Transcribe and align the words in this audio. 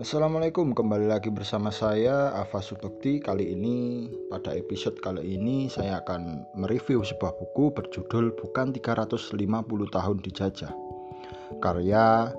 Assalamualaikum, 0.00 0.72
kembali 0.72 1.12
lagi 1.12 1.28
bersama 1.28 1.68
saya 1.68 2.32
Ava 2.32 2.64
Subekti. 2.64 3.20
Kali 3.20 3.52
ini 3.52 4.08
pada 4.32 4.56
episode 4.56 4.96
kali 4.96 5.36
ini 5.36 5.68
saya 5.68 6.00
akan 6.00 6.48
mereview 6.56 7.04
sebuah 7.04 7.36
buku 7.36 7.68
berjudul 7.76 8.32
Bukan 8.32 8.72
350 8.72 9.36
tahun 9.92 10.16
dijajah. 10.24 10.72
Karya 11.60 12.32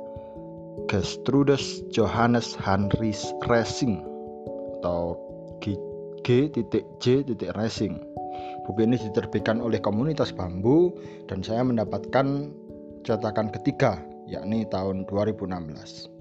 Gertrudis 0.90 1.86
Johannes 1.94 2.58
Hanris 2.58 3.30
Racing 3.46 4.02
atau 4.82 5.22
G.J. 5.62 7.30
Racing. 7.54 7.94
Buku 8.66 8.90
ini 8.90 8.98
diterbitkan 8.98 9.62
oleh 9.62 9.78
komunitas 9.78 10.34
bambu 10.34 10.98
dan 11.30 11.46
saya 11.46 11.62
mendapatkan 11.62 12.50
cetakan 13.06 13.54
ketiga 13.54 14.02
yakni 14.26 14.66
tahun 14.66 15.06
2016. 15.06 16.21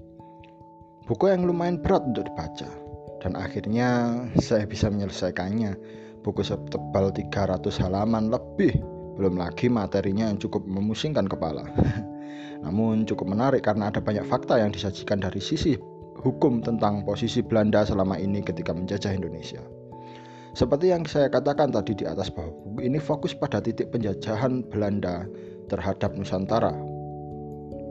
Buku 1.11 1.27
yang 1.27 1.43
lumayan 1.43 1.75
berat 1.75 2.07
untuk 2.07 2.23
dibaca 2.31 2.71
dan 3.19 3.35
akhirnya 3.35 4.15
saya 4.39 4.63
bisa 4.63 4.87
menyelesaikannya. 4.87 5.75
Buku 6.23 6.39
setebal 6.39 7.11
300 7.11 7.67
halaman 7.83 8.31
lebih, 8.31 8.79
belum 9.19 9.35
lagi 9.35 9.67
materinya 9.67 10.31
yang 10.31 10.39
cukup 10.39 10.63
memusingkan 10.63 11.27
kepala. 11.27 11.67
Namun 12.63 13.03
cukup 13.03 13.27
menarik 13.27 13.67
karena 13.67 13.91
ada 13.91 13.99
banyak 13.99 14.23
fakta 14.23 14.63
yang 14.63 14.71
disajikan 14.71 15.19
dari 15.19 15.43
sisi 15.43 15.75
hukum 16.23 16.63
tentang 16.63 17.03
posisi 17.03 17.43
Belanda 17.43 17.83
selama 17.83 18.15
ini 18.15 18.39
ketika 18.39 18.71
menjajah 18.71 19.11
Indonesia. 19.11 19.59
Seperti 20.55 20.95
yang 20.95 21.03
saya 21.03 21.27
katakan 21.27 21.75
tadi 21.75 21.91
di 21.91 22.07
atas 22.07 22.31
bahwa 22.31 22.55
buku 22.55 22.87
ini 22.87 23.03
fokus 23.03 23.35
pada 23.35 23.59
titik 23.59 23.91
penjajahan 23.91 24.63
Belanda 24.71 25.27
terhadap 25.67 26.15
Nusantara 26.15 26.71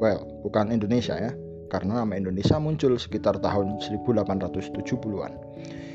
Well, 0.00 0.24
bukan 0.40 0.72
Indonesia 0.72 1.12
ya, 1.20 1.36
karena 1.70 2.02
nama 2.02 2.18
Indonesia 2.18 2.58
muncul 2.58 2.98
sekitar 2.98 3.38
tahun 3.38 3.78
1870-an. 3.78 5.32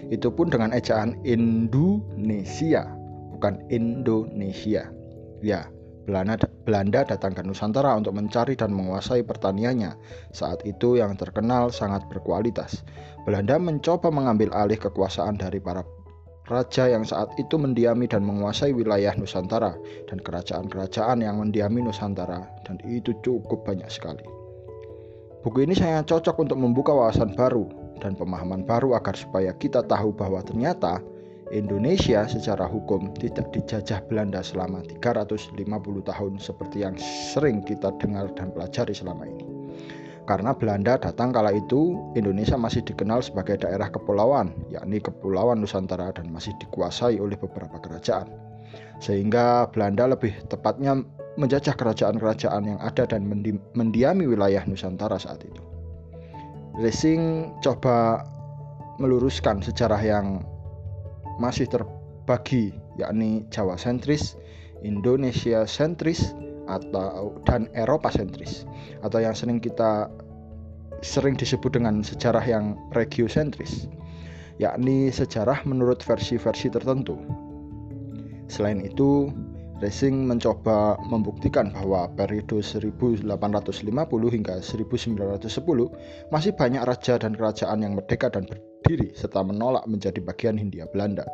Itu 0.09 0.31
pun 0.31 0.47
dengan 0.47 0.71
ejaan 0.71 1.19
Indonesia, 1.27 2.87
bukan 3.35 3.59
Indonesia. 3.67 4.87
Ya, 5.43 5.67
Belanda, 6.05 6.37
Belanda 6.63 7.01
datang 7.01 7.33
ke 7.33 7.41
Nusantara 7.41 7.97
untuk 7.97 8.13
mencari 8.13 8.53
dan 8.53 8.71
menguasai 8.71 9.25
pertaniannya. 9.25 9.97
Saat 10.31 10.61
itu 10.63 11.01
yang 11.01 11.17
terkenal 11.17 11.73
sangat 11.73 12.05
berkualitas. 12.07 12.85
Belanda 13.25 13.57
mencoba 13.57 14.13
mengambil 14.13 14.53
alih 14.53 14.77
kekuasaan 14.77 15.41
dari 15.41 15.57
para 15.57 15.81
raja 16.45 16.85
yang 16.85 17.01
saat 17.01 17.33
itu 17.41 17.57
mendiami 17.57 18.05
dan 18.05 18.21
menguasai 18.21 18.69
wilayah 18.69 19.17
Nusantara 19.17 19.73
dan 20.05 20.21
kerajaan-kerajaan 20.21 21.25
yang 21.25 21.41
mendiami 21.41 21.81
Nusantara 21.81 22.45
dan 22.69 22.77
itu 22.85 23.17
cukup 23.25 23.65
banyak 23.65 23.89
sekali. 23.89 24.34
Buku 25.45 25.61
ini 25.61 25.77
sangat 25.77 26.09
cocok 26.09 26.41
untuk 26.41 26.57
membuka 26.57 26.89
wawasan 26.89 27.37
baru 27.37 27.69
dan 28.01 28.17
pemahaman 28.17 28.65
baru 28.65 28.97
agar 28.97 29.13
supaya 29.13 29.53
kita 29.53 29.85
tahu 29.85 30.09
bahwa 30.09 30.41
ternyata 30.41 30.97
Indonesia 31.53 32.25
secara 32.25 32.65
hukum 32.65 33.13
tidak 33.13 33.53
dijajah 33.53 34.01
Belanda 34.09 34.41
selama 34.41 34.81
350 34.81 35.53
tahun 36.01 36.41
seperti 36.41 36.81
yang 36.81 36.97
sering 36.97 37.61
kita 37.61 37.93
dengar 38.01 38.33
dan 38.33 38.49
pelajari 38.57 38.97
selama 38.97 39.29
ini. 39.29 39.45
Karena 40.25 40.57
Belanda 40.57 40.97
datang 40.97 41.29
kala 41.29 41.53
itu, 41.53 41.93
Indonesia 42.17 42.57
masih 42.57 42.81
dikenal 42.81 43.21
sebagai 43.21 43.61
daerah 43.61 43.93
kepulauan, 43.93 44.49
yakni 44.73 44.97
Kepulauan 44.97 45.61
Nusantara 45.61 46.09
dan 46.09 46.33
masih 46.33 46.57
dikuasai 46.57 47.21
oleh 47.21 47.37
beberapa 47.37 47.77
kerajaan. 47.77 48.33
Sehingga 48.97 49.69
Belanda 49.69 50.09
lebih 50.09 50.33
tepatnya 50.49 51.05
menjajah 51.35 51.75
kerajaan-kerajaan 51.75 52.63
yang 52.63 52.79
ada 52.79 53.03
dan 53.03 53.27
mendi 53.27 53.55
mendiami 53.75 54.25
wilayah 54.27 54.63
Nusantara 54.67 55.19
saat 55.19 55.43
itu. 55.43 55.61
Racing 56.75 57.55
coba 57.63 58.23
meluruskan 58.99 59.63
sejarah 59.63 59.99
yang 59.99 60.43
masih 61.39 61.67
terbagi, 61.67 62.75
yakni 62.99 63.43
Jawa 63.51 63.75
sentris, 63.75 64.35
Indonesia 64.83 65.67
sentris, 65.67 66.35
atau 66.67 67.35
dan 67.45 67.69
Eropa 67.77 68.09
sentris 68.09 68.65
atau 69.05 69.21
yang 69.21 69.37
sering 69.37 69.61
kita 69.61 70.09
sering 71.05 71.37
disebut 71.37 71.77
dengan 71.77 72.01
sejarah 72.01 72.41
yang 72.41 72.73
regiosentris 72.97 73.85
yakni 74.57 75.11
sejarah 75.11 75.63
menurut 75.67 75.99
versi-versi 75.99 76.71
tertentu. 76.71 77.19
Selain 78.47 78.79
itu, 78.79 79.33
Racing 79.75 80.23
mencoba 80.23 80.95
membuktikan 81.03 81.67
bahwa 81.75 82.07
periode 82.15 82.63
1850 82.63 83.27
hingga 84.31 84.55
1910 84.63 86.31
masih 86.31 86.51
banyak 86.55 86.83
raja 86.87 87.19
dan 87.19 87.35
kerajaan 87.35 87.83
yang 87.83 87.99
merdeka 87.99 88.31
dan 88.31 88.47
berdiri 88.47 89.11
serta 89.11 89.43
menolak 89.43 89.83
menjadi 89.83 90.23
bagian 90.23 90.55
Hindia 90.55 90.87
Belanda. 90.87 91.27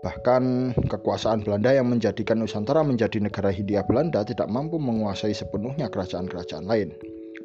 Bahkan 0.00 0.72
kekuasaan 0.88 1.44
Belanda 1.44 1.74
yang 1.74 1.90
menjadikan 1.92 2.40
Nusantara 2.40 2.80
menjadi 2.80 3.20
negara 3.20 3.52
Hindia 3.52 3.84
Belanda 3.84 4.24
tidak 4.24 4.48
mampu 4.48 4.80
menguasai 4.80 5.36
sepenuhnya 5.36 5.92
kerajaan-kerajaan 5.92 6.64
lain. 6.64 6.96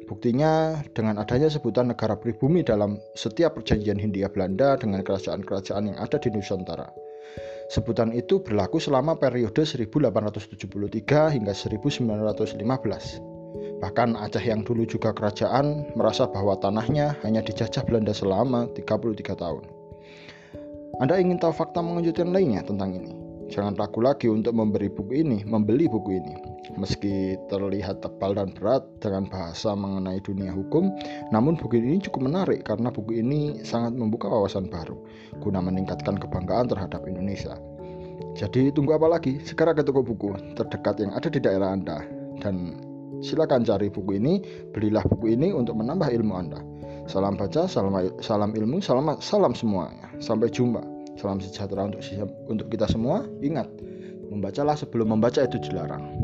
Buktinya 0.08 0.80
dengan 0.96 1.20
adanya 1.20 1.52
sebutan 1.52 1.92
negara 1.92 2.16
pribumi 2.16 2.64
dalam 2.64 2.96
setiap 3.12 3.60
perjanjian 3.60 4.00
Hindia 4.00 4.32
Belanda 4.32 4.80
dengan 4.80 5.04
kerajaan-kerajaan 5.04 5.92
yang 5.92 5.98
ada 6.00 6.16
di 6.16 6.32
Nusantara. 6.32 7.03
Sebutan 7.74 8.14
itu 8.14 8.38
berlaku 8.38 8.78
selama 8.78 9.18
periode 9.18 9.66
1873 9.66 11.34
hingga 11.34 11.50
1915. 11.50 12.54
Bahkan 13.82 14.14
Aceh 14.14 14.44
yang 14.46 14.62
dulu 14.62 14.86
juga 14.86 15.10
kerajaan 15.10 15.90
merasa 15.98 16.30
bahwa 16.30 16.54
tanahnya 16.54 17.18
hanya 17.26 17.42
dijajah 17.42 17.82
Belanda 17.82 18.14
selama 18.14 18.70
33 18.78 19.34
tahun. 19.34 19.66
Anda 21.02 21.18
ingin 21.18 21.42
tahu 21.42 21.50
fakta 21.50 21.82
mengejutkan 21.82 22.30
lainnya 22.30 22.62
tentang 22.62 22.94
ini? 22.94 23.10
Jangan 23.50 23.74
ragu 23.74 23.98
lagi 23.98 24.30
untuk 24.30 24.54
memberi 24.54 24.86
buku 24.86 25.26
ini, 25.26 25.42
membeli 25.42 25.90
buku 25.90 26.14
ini. 26.14 26.53
Meski 26.74 27.36
terlihat 27.52 28.00
tebal 28.00 28.34
dan 28.34 28.50
berat 28.56 28.82
dengan 28.98 29.28
bahasa 29.28 29.76
mengenai 29.76 30.18
dunia 30.24 30.50
hukum, 30.50 30.88
namun 31.28 31.60
buku 31.60 31.78
ini 31.78 32.00
cukup 32.00 32.26
menarik 32.26 32.64
karena 32.64 32.88
buku 32.88 33.20
ini 33.20 33.60
sangat 33.62 33.92
membuka 33.92 34.32
wawasan 34.32 34.72
baru 34.72 34.96
guna 35.44 35.60
meningkatkan 35.60 36.16
kebanggaan 36.16 36.72
terhadap 36.72 37.04
Indonesia. 37.04 37.54
Jadi 38.34 38.74
tunggu 38.74 38.96
apa 38.96 39.06
lagi? 39.06 39.38
Sekarang 39.44 39.78
ke 39.78 39.84
toko 39.86 40.02
buku 40.02 40.34
terdekat 40.58 41.04
yang 41.04 41.12
ada 41.14 41.28
di 41.30 41.38
daerah 41.38 41.70
Anda 41.74 42.02
dan 42.42 42.80
silakan 43.22 43.62
cari 43.62 43.92
buku 43.92 44.18
ini, 44.18 44.40
belilah 44.74 45.04
buku 45.06 45.36
ini 45.36 45.54
untuk 45.54 45.78
menambah 45.78 46.10
ilmu 46.10 46.34
Anda. 46.34 46.60
Salam 47.04 47.36
baca, 47.36 47.68
salam, 47.68 47.92
salam 48.24 48.56
ilmu, 48.56 48.80
salam, 48.80 49.20
salam 49.20 49.52
semuanya. 49.52 50.08
Sampai 50.24 50.48
jumpa. 50.48 50.80
Salam 51.20 51.38
sejahtera 51.38 51.86
untuk 51.86 52.02
untuk 52.48 52.66
kita 52.72 52.88
semua. 52.88 53.22
Ingat, 53.44 53.68
membacalah 54.32 54.74
sebelum 54.74 55.14
membaca 55.14 55.44
itu 55.44 55.60
dilarang. 55.60 56.23